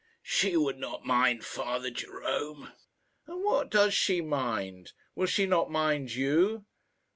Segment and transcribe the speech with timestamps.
[0.23, 2.71] "She would not mind Father Jerome."
[3.27, 4.93] "And what does she mind?
[5.13, 6.65] Will she not mind you?"